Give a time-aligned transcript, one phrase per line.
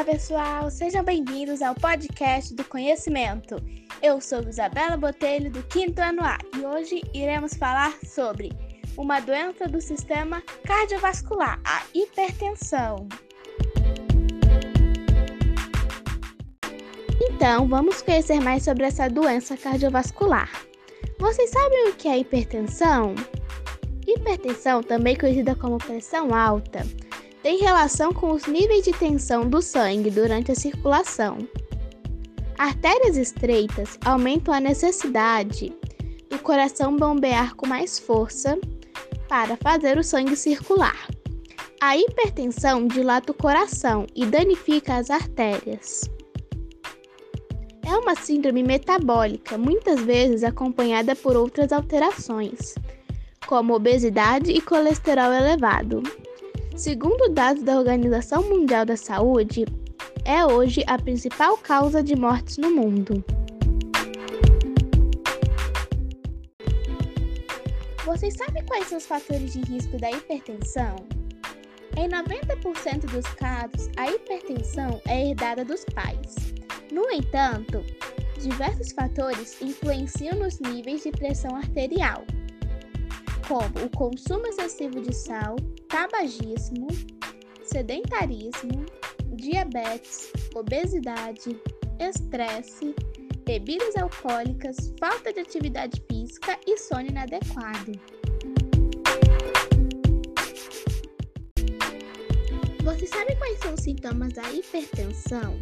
[0.00, 0.70] Olá, pessoal!
[0.70, 3.56] Sejam bem-vindos ao podcast do conhecimento.
[4.02, 8.50] Eu sou Isabela Botelho, do quinto ano A, e hoje iremos falar sobre
[8.96, 13.06] uma doença do sistema cardiovascular, a hipertensão.
[17.20, 20.50] Então, vamos conhecer mais sobre essa doença cardiovascular.
[21.18, 23.14] Vocês sabem o que é hipertensão?
[24.06, 26.86] Hipertensão, também conhecida como pressão alta,
[27.42, 31.38] tem relação com os níveis de tensão do sangue durante a circulação.
[32.58, 35.72] Artérias estreitas aumentam a necessidade
[36.28, 38.58] do coração bombear com mais força
[39.28, 41.08] para fazer o sangue circular.
[41.80, 46.02] A hipertensão dilata o coração e danifica as artérias.
[47.82, 52.74] É uma síndrome metabólica, muitas vezes acompanhada por outras alterações,
[53.46, 56.02] como obesidade e colesterol elevado.
[56.80, 59.66] Segundo dados da Organização Mundial da Saúde,
[60.24, 63.22] é hoje a principal causa de mortes no mundo.
[68.06, 70.96] Vocês sabem quais são os fatores de risco da hipertensão?
[71.98, 76.34] Em 90% dos casos, a hipertensão é herdada dos pais.
[76.90, 77.84] No entanto,
[78.38, 82.24] diversos fatores influenciam nos níveis de pressão arterial,
[83.50, 85.56] como o consumo excessivo de sal,
[85.88, 86.86] tabagismo,
[87.64, 88.86] sedentarismo,
[89.34, 91.60] diabetes, obesidade,
[91.98, 92.94] estresse,
[93.44, 97.90] bebidas alcoólicas, falta de atividade física e sono inadequado.
[102.84, 105.58] Você sabe quais são os sintomas da hipertensão?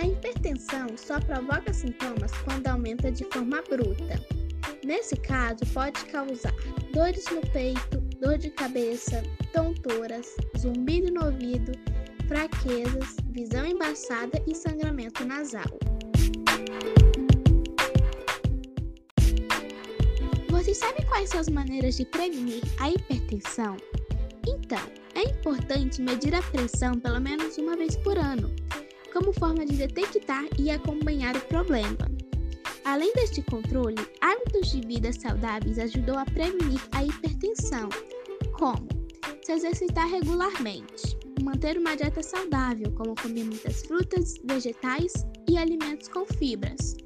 [0.00, 4.18] A hipertensão só provoca sintomas quando aumenta de forma bruta.
[4.84, 6.52] Nesse caso, pode causar
[6.92, 11.70] dores no peito, dor de cabeça, tonturas, zumbido no ouvido,
[12.26, 15.78] fraquezas, visão embaçada e sangramento nasal.
[20.50, 23.76] Você sabe quais são as maneiras de prevenir a hipertensão?
[24.48, 24.82] Então,
[25.14, 28.52] é importante medir a pressão pelo menos uma vez por ano,
[29.12, 32.21] como forma de detectar e acompanhar o problema.
[32.84, 37.88] Além deste controle, hábitos de vida saudáveis ajudam a prevenir a hipertensão,
[38.58, 38.88] como
[39.42, 45.12] se exercitar regularmente, manter uma dieta saudável, como comer muitas frutas, vegetais
[45.48, 46.96] e alimentos com fibras,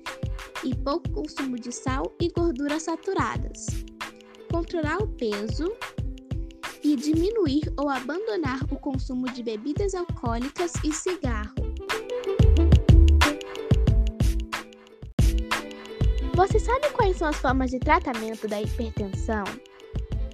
[0.65, 3.67] e pouco consumo de sal e gorduras saturadas.
[4.51, 5.71] Controlar o peso
[6.83, 11.66] e diminuir ou abandonar o consumo de bebidas alcoólicas e cigarro.
[16.47, 19.43] Você sabe quais são as formas de tratamento da hipertensão?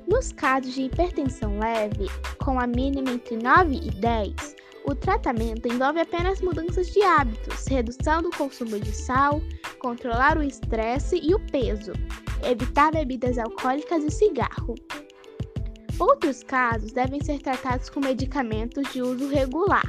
[0.06, 2.06] Nos casos de hipertensão leve,
[2.38, 4.34] com a mínima entre 9 e 10,
[4.84, 9.40] o tratamento envolve apenas mudanças de hábitos, redução do consumo de sal,
[9.78, 11.92] controlar o estresse e o peso,
[12.44, 14.74] evitar bebidas alcoólicas e cigarro.
[15.98, 19.88] Outros casos devem ser tratados com medicamentos de uso regular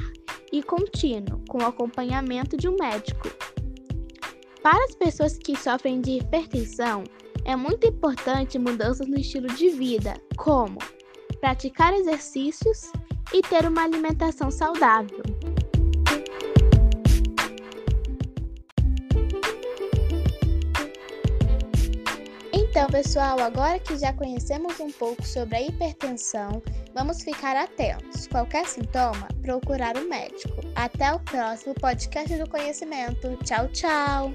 [0.50, 3.28] e contínuo, com acompanhamento de um médico.
[4.64, 7.04] Para as pessoas que sofrem de hipertensão,
[7.44, 10.78] é muito importante mudanças no estilo de vida, como
[11.38, 12.90] praticar exercícios
[13.34, 15.22] e ter uma alimentação saudável.
[22.94, 26.62] Pessoal, agora que já conhecemos um pouco sobre a hipertensão,
[26.94, 28.28] vamos ficar atentos.
[28.28, 30.60] Qualquer sintoma, procurar o um médico.
[30.76, 33.36] Até o próximo podcast do conhecimento.
[33.42, 34.32] Tchau, tchau!